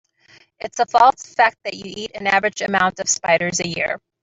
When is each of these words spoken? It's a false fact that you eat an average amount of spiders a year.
It's 0.59 0.79
a 0.79 0.87
false 0.87 1.31
fact 1.35 1.57
that 1.63 1.75
you 1.75 1.83
eat 1.85 2.15
an 2.15 2.25
average 2.25 2.63
amount 2.63 2.99
of 2.99 3.07
spiders 3.07 3.59
a 3.59 3.67
year. 3.67 3.99